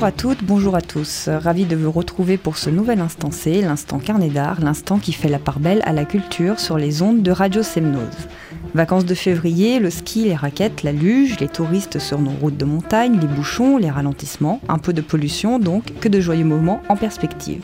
[0.00, 1.28] Bonjour à toutes, bonjour à tous.
[1.28, 5.28] Ravi de vous retrouver pour ce nouvel instant C, l'instant carnet d'art, l'instant qui fait
[5.28, 8.28] la part belle à la culture sur les ondes de Radio Semnose.
[8.72, 12.64] Vacances de février, le ski, les raquettes, la luge, les touristes sur nos routes de
[12.64, 16.96] montagne, les bouchons, les ralentissements, un peu de pollution donc, que de joyeux moments en
[16.96, 17.62] perspective.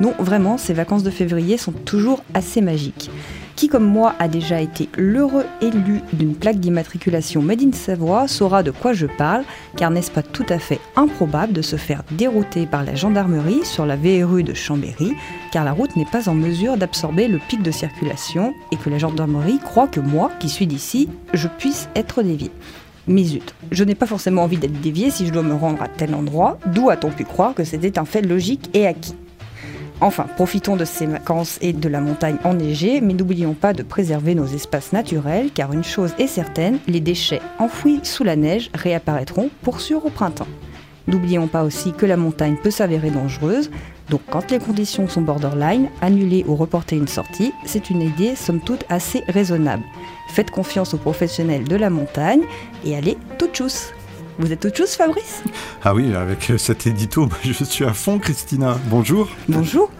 [0.00, 3.08] Non, vraiment, ces vacances de février sont toujours assez magiques.
[3.58, 8.62] Qui comme moi a déjà été l'heureux élu d'une plaque d'immatriculation Made in Savoie saura
[8.62, 9.42] de quoi je parle,
[9.74, 13.84] car n'est-ce pas tout à fait improbable de se faire dérouter par la gendarmerie sur
[13.84, 15.12] la VRU de Chambéry,
[15.50, 18.98] car la route n'est pas en mesure d'absorber le pic de circulation et que la
[18.98, 22.52] gendarmerie croit que moi, qui suis d'ici, je puisse être dévié.
[23.08, 25.88] Mais zut, je n'ai pas forcément envie d'être dévié si je dois me rendre à
[25.88, 29.16] tel endroit, d'où a-t-on pu croire que c'était un fait logique et acquis?
[30.00, 34.36] Enfin, profitons de ces vacances et de la montagne enneigée, mais n'oublions pas de préserver
[34.36, 39.50] nos espaces naturels, car une chose est certaine, les déchets enfouis sous la neige réapparaîtront
[39.62, 40.46] pour sûr au printemps.
[41.08, 43.70] N'oublions pas aussi que la montagne peut s'avérer dangereuse,
[44.08, 48.60] donc quand les conditions sont borderline, annuler ou reporter une sortie, c'est une idée somme
[48.60, 49.82] toute assez raisonnable.
[50.28, 52.42] Faites confiance aux professionnels de la montagne
[52.84, 53.92] et allez tout tchuss
[54.38, 55.42] vous êtes autre chose, Fabrice
[55.82, 58.78] Ah oui, avec cet édito, je suis à fond, Christina.
[58.88, 59.28] Bonjour.
[59.48, 59.90] Bonjour.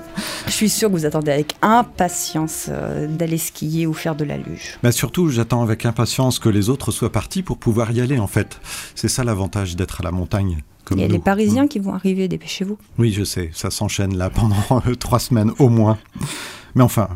[0.46, 4.36] Je suis sûre que vous attendez avec impatience euh, d'aller skier ou faire de la
[4.36, 4.78] luge.
[4.82, 8.26] Mais surtout, j'attends avec impatience que les autres soient partis pour pouvoir y aller, en
[8.26, 8.60] fait.
[8.94, 10.62] C'est ça l'avantage d'être à la montagne.
[10.90, 12.78] Il y a les Parisiens qui vont arriver, dépêchez-vous.
[12.98, 14.56] Oui, je sais, ça s'enchaîne là pendant
[14.98, 15.98] trois semaines au moins.
[16.74, 17.08] Mais enfin,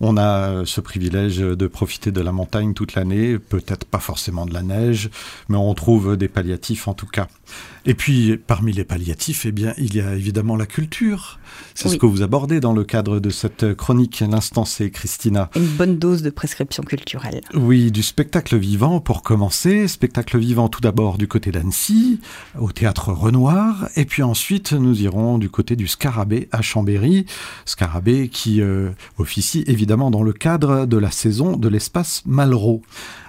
[0.00, 4.54] on a ce privilège de profiter de la montagne toute l'année, peut-être pas forcément de
[4.54, 5.10] la neige,
[5.48, 7.28] mais on trouve des palliatifs en tout cas.
[7.86, 11.38] Et puis, parmi les palliatifs, eh bien, il y a évidemment la culture.
[11.74, 15.48] C'est ce que vous abordez dans le cadre de cette chronique, l'instant c'est Christina.
[15.56, 17.40] Une bonne dose de prescription culturelle.
[17.54, 19.88] Oui, du spectacle vivant pour commencer.
[19.88, 22.20] Spectacle vivant tout d'abord du côté d'Annecy,
[22.58, 27.24] au théâtre Renoir, et puis ensuite nous irons du côté du Scarabée à Chambéry.
[27.64, 32.82] Scarabée qui euh, officie évidemment dans le cadre de la saison de l'espace Malraux.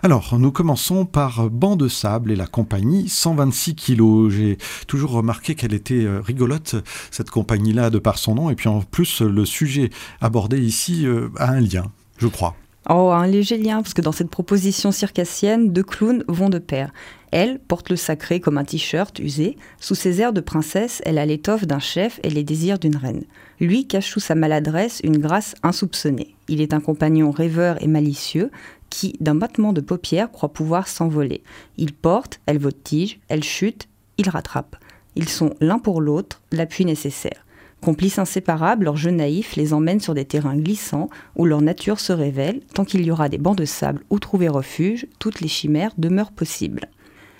[0.03, 4.33] Alors, nous commençons par Banc de sable et la compagnie 126 kilos.
[4.33, 6.75] J'ai toujours remarqué qu'elle était euh, rigolote,
[7.11, 8.49] cette compagnie-là, de par son nom.
[8.49, 9.89] Et puis en plus, le sujet
[10.19, 11.85] abordé ici euh, a un lien,
[12.17, 12.55] je crois.
[12.89, 16.91] Oh, un léger lien, parce que dans cette proposition circassienne, deux clowns vont de pair.
[17.31, 19.57] Elle porte le sacré comme un t-shirt usé.
[19.79, 23.23] Sous ses airs de princesse, elle a l'étoffe d'un chef et les désirs d'une reine.
[23.59, 26.35] Lui cache sous sa maladresse une grâce insoupçonnée.
[26.47, 28.49] Il est un compagnon rêveur et malicieux
[28.89, 31.43] qui, d'un battement de paupières, croit pouvoir s'envoler.
[31.77, 34.75] Il porte, elle voltige, elle chute, il rattrape.
[35.15, 37.45] Ils sont l'un pour l'autre l'appui nécessaire.
[37.81, 42.11] Complices inséparables, leur jeu naïf les emmène sur des terrains glissants où leur nature se
[42.11, 42.61] révèle.
[42.73, 46.31] Tant qu'il y aura des bancs de sable où trouver refuge, toutes les chimères demeurent
[46.31, 46.89] possibles.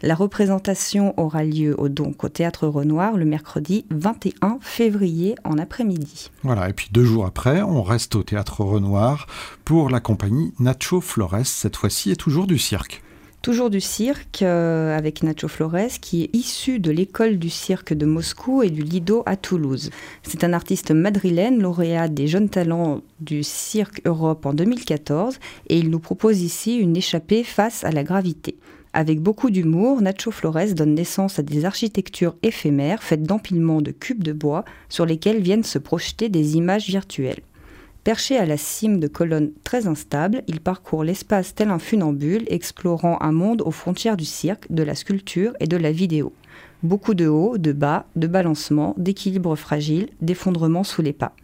[0.02, 6.32] La représentation aura lieu au, donc au Théâtre Renoir le mercredi 21 février en après-midi.
[6.44, 9.28] Voilà, et puis deux jours après, on reste au Théâtre Renoir
[9.66, 13.04] pour la compagnie Nacho Flores, cette fois-ci et toujours du cirque.
[13.42, 18.06] Toujours du cirque euh, avec Nacho Flores qui est issu de l'école du cirque de
[18.06, 19.92] Moscou et du Lido à Toulouse.
[20.24, 25.90] C'est un artiste madrilène, lauréat des jeunes talents du cirque Europe en 2014 et il
[25.90, 28.58] nous propose ici une échappée face à la gravité.
[28.94, 34.24] Avec beaucoup d'humour, Nacho Flores donne naissance à des architectures éphémères faites d'empilements de cubes
[34.24, 37.42] de bois sur lesquels viennent se projeter des images virtuelles.
[38.04, 43.22] Perché à la cime de colonnes très instables, il parcourt l'espace tel un funambule, explorant
[43.22, 46.34] un monde aux frontières du cirque, de la sculpture et de la vidéo.
[46.82, 51.36] Beaucoup de hauts, de bas, de balancements, d'équilibres fragiles, d'effondrements sous les pas.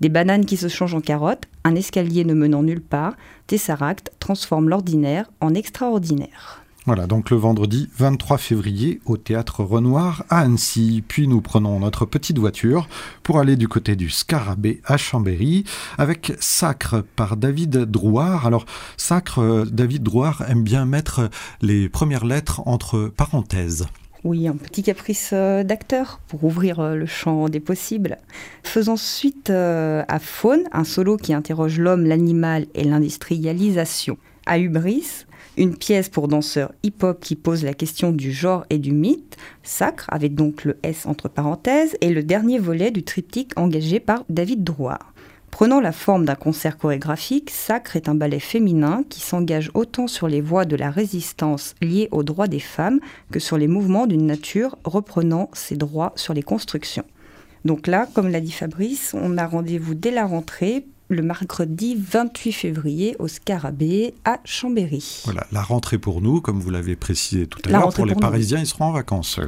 [0.00, 3.16] Des bananes qui se changent en carottes, un escalier ne menant nulle part,
[3.48, 6.65] Tessaract transforme l'ordinaire en extraordinaire.
[6.86, 11.02] Voilà, donc le vendredi 23 février au théâtre Renoir à Annecy.
[11.06, 12.88] Puis nous prenons notre petite voiture
[13.24, 15.64] pour aller du côté du Scarabée à Chambéry
[15.98, 18.46] avec Sacre par David Drouard.
[18.46, 18.66] Alors,
[18.96, 21.28] Sacre, euh, David Drouard aime bien mettre
[21.60, 23.86] les premières lettres entre parenthèses.
[24.22, 28.18] Oui, un petit caprice euh, d'acteur pour ouvrir euh, le champ des possibles.
[28.62, 34.18] Faisons suite à Faune, un solo qui interroge l'homme, l'animal et l'industrialisation.
[34.48, 35.26] À Hubris,
[35.56, 40.06] une pièce pour danseurs hip-hop qui pose la question du genre et du mythe, Sacre,
[40.08, 44.62] avec donc le S entre parenthèses, et le dernier volet du triptyque engagé par David
[44.62, 45.12] Drouard.
[45.50, 50.28] Prenant la forme d'un concert chorégraphique, Sacre est un ballet féminin qui s'engage autant sur
[50.28, 53.00] les voies de la résistance liées aux droits des femmes
[53.32, 57.06] que sur les mouvements d'une nature reprenant ses droits sur les constructions.
[57.64, 62.52] Donc là, comme l'a dit Fabrice, on a rendez-vous dès la rentrée le mercredi 28
[62.52, 65.22] février au Scarabée à Chambéry.
[65.24, 68.58] Voilà, la rentrée pour nous, comme vous l'avez précisé tout à l'heure, pour, les Parisiens,
[68.58, 69.40] ils seront en vacances.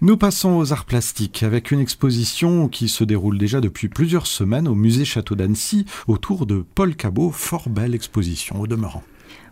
[0.00, 4.68] Nous passons aux arts plastiques avec une exposition qui se déroule déjà depuis plusieurs semaines
[4.68, 7.30] au musée Château d'Annecy autour de Paul Cabot.
[7.32, 9.02] Fort belle exposition au demeurant.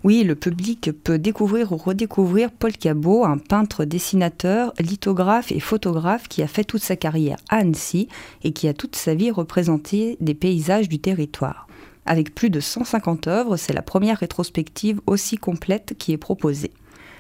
[0.05, 6.29] Oui, le public peut découvrir ou redécouvrir Paul Cabot, un peintre, dessinateur, lithographe et photographe
[6.29, 8.09] qui a fait toute sa carrière à Annecy
[8.45, 11.67] et qui a toute sa vie représenté des paysages du territoire.
[12.07, 16.73] Avec plus de 150 œuvres, c'est la première rétrospective aussi complète qui est proposée.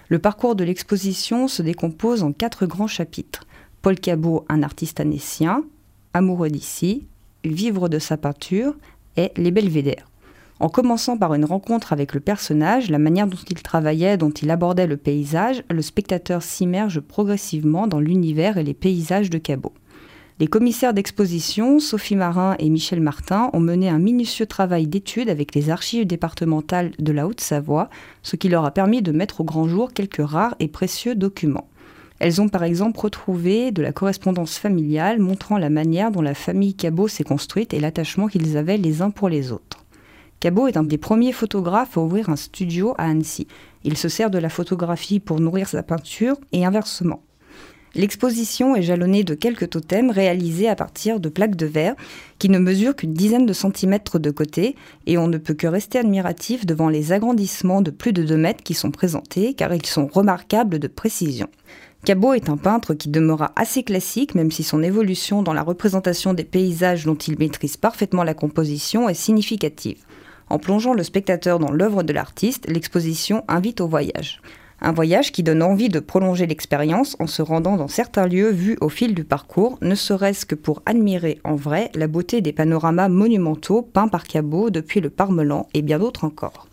[0.09, 3.45] Le parcours de l'exposition se décompose en quatre grands chapitres.
[3.83, 5.65] Paul Cabot, un artiste annécien,
[6.15, 7.07] amoureux d'ici,
[7.45, 8.75] vivre de sa peinture
[9.17, 10.09] et les belvédères.
[10.59, 14.51] En commençant par une rencontre avec le personnage, la manière dont il travaillait, dont il
[14.51, 19.75] abordait le paysage, le spectateur s'immerge progressivement dans l'univers et les paysages de Cabot.
[20.41, 25.55] Les commissaires d'exposition, Sophie Marin et Michel Martin, ont mené un minutieux travail d'étude avec
[25.55, 27.91] les archives départementales de la Haute-Savoie,
[28.23, 31.69] ce qui leur a permis de mettre au grand jour quelques rares et précieux documents.
[32.19, 36.75] Elles ont par exemple retrouvé de la correspondance familiale montrant la manière dont la famille
[36.75, 39.86] Cabot s'est construite et l'attachement qu'ils avaient les uns pour les autres.
[40.39, 43.47] Cabot est un des premiers photographes à ouvrir un studio à Annecy.
[43.85, 47.23] Il se sert de la photographie pour nourrir sa peinture et inversement.
[47.95, 51.95] L'exposition est jalonnée de quelques totems réalisés à partir de plaques de verre
[52.39, 56.01] qui ne mesurent qu'une dizaine de centimètres de côté et on ne peut que rester
[56.01, 60.07] admiratif devant les agrandissements de plus de 2 mètres qui sont présentés car ils sont
[60.07, 61.49] remarquables de précision.
[62.05, 66.35] Cabot est un peintre qui demeura assez classique même si son évolution dans la représentation
[66.35, 70.05] des paysages dont il maîtrise parfaitement la composition est significative.
[70.49, 74.41] En plongeant le spectateur dans l'œuvre de l'artiste, l'exposition invite au voyage.
[74.81, 78.77] Un voyage qui donne envie de prolonger l'expérience en se rendant dans certains lieux vus
[78.83, 83.09] au fil du parcours, ne serait-ce que pour admirer en vrai la beauté des panoramas
[83.09, 86.69] monumentaux peints par Cabot depuis le Parmelan et bien d'autres encore.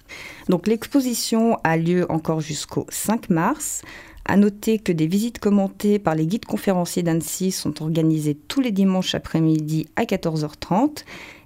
[0.49, 3.83] Donc l'exposition a lieu encore jusqu'au 5 mars.
[4.25, 8.71] À noter que des visites commentées par les guides conférenciers d'Annecy sont organisées tous les
[8.71, 11.03] dimanches après-midi à 14h30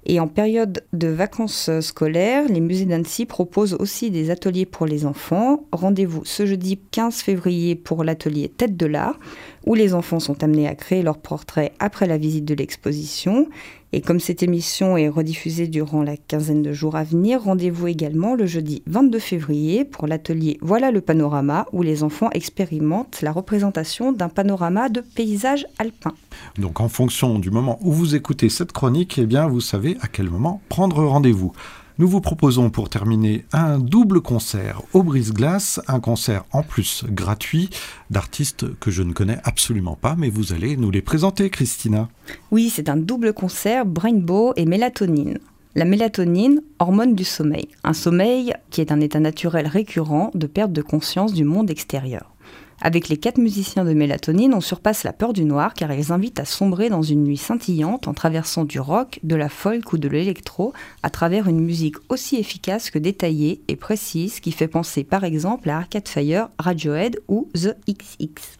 [0.08, 5.04] et en période de vacances scolaires, les musées d'Annecy proposent aussi des ateliers pour les
[5.04, 5.66] enfants.
[5.70, 9.18] Rendez-vous ce jeudi 15 février pour l'atelier Tête de l'art,
[9.66, 13.48] où les enfants sont amenés à créer leur portrait après la visite de l'exposition.
[13.92, 18.34] Et comme cette émission est rediffusée durant la quinzaine de jours à venir, rendez-vous également
[18.34, 24.12] le jeudi 22 février pour l'atelier Voilà le panorama, où les enfants expérimentent la représentation
[24.12, 26.14] d'un panorama de paysages alpins.
[26.58, 30.08] Donc en fonction du moment où vous écoutez cette chronique, eh bien vous savez à
[30.08, 31.52] quel moment prendre rendez-vous.
[31.98, 37.70] Nous vous proposons pour terminer un double concert au Brise-Glace, un concert en plus gratuit
[38.10, 42.08] d'artistes que je ne connais absolument pas, mais vous allez nous les présenter, Christina.
[42.52, 45.38] Oui, c'est un double concert Brainbow et Mélatonine.
[45.74, 50.72] La mélatonine, hormone du sommeil, un sommeil qui est un état naturel récurrent de perte
[50.72, 52.32] de conscience du monde extérieur.
[52.80, 56.38] Avec les quatre musiciens de Mélatonine, on surpasse la peur du noir car ils invitent
[56.38, 60.08] à sombrer dans une nuit scintillante en traversant du rock, de la folk ou de
[60.08, 60.72] l'électro
[61.02, 65.70] à travers une musique aussi efficace que détaillée et précise qui fait penser par exemple
[65.70, 68.58] à Arcade Fire, Radiohead ou The XX.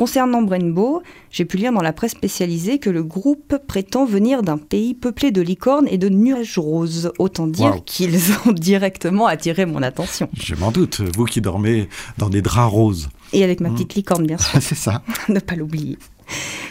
[0.00, 4.56] Concernant Brainbow, j'ai pu lire dans la presse spécialisée que le groupe prétend venir d'un
[4.56, 7.12] pays peuplé de licornes et de nuages roses.
[7.18, 10.30] Autant dire qu'ils ont directement attiré mon attention.
[10.32, 13.10] Je m'en doute, vous qui dormez dans des draps roses.
[13.32, 13.74] Et avec ma mmh.
[13.74, 14.60] petite licorne, bien sûr.
[14.62, 15.02] C'est ça.
[15.28, 15.98] ne pas l'oublier.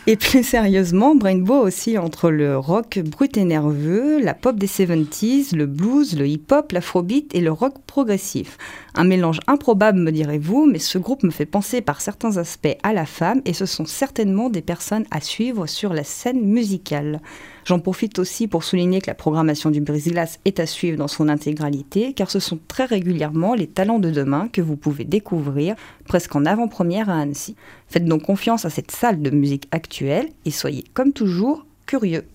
[0.07, 5.55] Et plus sérieusement, Brainbow aussi entre le rock brut et nerveux, la pop des 70s,
[5.55, 8.57] le blues, le hip-hop, l'afrobeat et le rock progressif.
[8.95, 12.93] Un mélange improbable, me direz-vous, mais ce groupe me fait penser par certains aspects à
[12.93, 17.21] la femme et ce sont certainement des personnes à suivre sur la scène musicale.
[17.69, 21.29] J'en profite aussi pour souligner que la programmation du Brise-Glace est à suivre dans son
[21.29, 25.75] intégralité, car ce sont très régulièrement les talents de demain que vous pouvez découvrir
[26.07, 27.55] presque en avant-première à Annecy.
[27.87, 32.25] Faites donc confiance à cette salle de musique actuelle et soyez comme toujours curieux.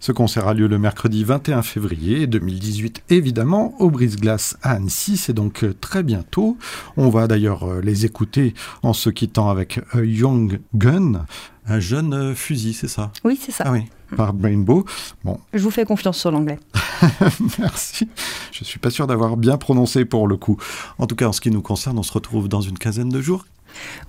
[0.00, 5.16] Ce concert a lieu le mercredi 21 février 2018, évidemment, au Brise-Glace à Annecy.
[5.16, 6.56] C'est donc euh, très bientôt.
[6.96, 11.26] On va d'ailleurs euh, les écouter en se quittant avec A Young Gun,
[11.66, 13.12] un jeune euh, fusil, c'est ça?
[13.22, 13.62] Oui, c'est ça.
[13.68, 13.84] Ah oui,
[14.16, 14.84] par Rainbow.
[15.24, 15.38] Bon.
[15.52, 16.58] Je vous fais confiance sur l'anglais.
[17.58, 18.08] Merci.
[18.52, 20.56] Je suis pas sûr d'avoir bien prononcé pour le coup.
[20.98, 23.20] En tout cas, en ce qui nous concerne, on se retrouve dans une quinzaine de
[23.20, 23.46] jours.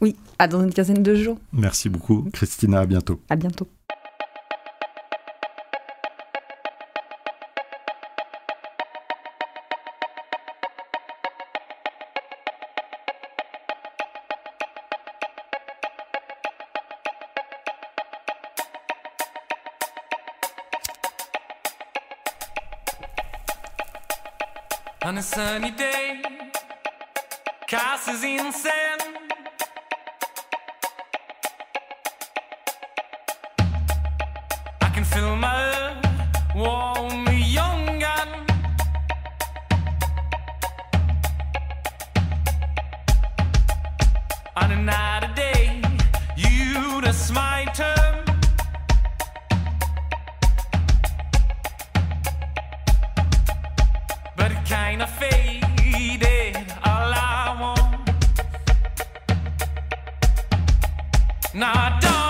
[0.01, 1.38] Oui, à dans une quinzaine de jours.
[1.53, 2.79] Merci beaucoup, Christina.
[2.79, 3.20] À bientôt.
[3.29, 3.67] À bientôt.
[25.12, 26.22] On a sunny day,
[27.68, 29.11] castles in sand.
[54.51, 56.58] but it kinda faded.
[56.84, 58.10] All I want,
[61.53, 62.21] now I don't.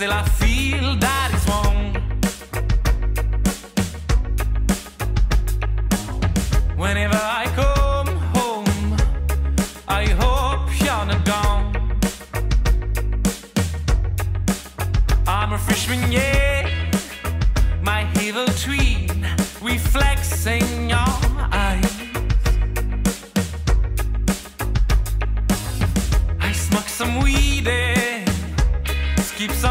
[0.00, 1.78] still I feel that it's wrong.
[6.74, 8.96] Whenever I come home,
[9.86, 11.66] I hope you're not gone.
[15.26, 16.62] I'm a freshman, yeah,
[17.82, 19.26] my evil tween
[19.60, 21.12] reflects your
[21.66, 21.94] eyes.
[26.40, 27.68] I smoke some weed,
[29.18, 29.69] Skip some.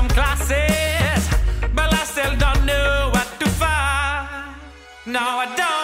[5.19, 5.78] No, I don't.